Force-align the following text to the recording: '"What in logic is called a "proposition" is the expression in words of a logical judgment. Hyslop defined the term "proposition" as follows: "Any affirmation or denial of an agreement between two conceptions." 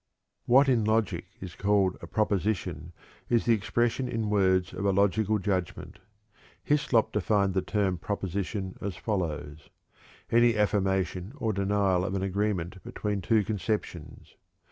'"What 0.55 0.67
in 0.67 0.83
logic 0.83 1.25
is 1.39 1.53
called 1.53 1.95
a 2.01 2.07
"proposition" 2.07 2.91
is 3.29 3.45
the 3.45 3.53
expression 3.53 4.07
in 4.09 4.31
words 4.31 4.73
of 4.73 4.83
a 4.83 4.91
logical 4.91 5.37
judgment. 5.37 5.99
Hyslop 6.67 7.11
defined 7.11 7.53
the 7.53 7.61
term 7.61 7.99
"proposition" 7.99 8.75
as 8.81 8.95
follows: 8.95 9.69
"Any 10.31 10.57
affirmation 10.57 11.33
or 11.37 11.53
denial 11.53 12.03
of 12.03 12.15
an 12.15 12.23
agreement 12.23 12.83
between 12.83 13.21
two 13.21 13.43
conceptions." 13.43 14.33